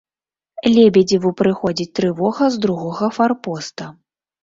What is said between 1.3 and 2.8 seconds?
прыходзіць трывога з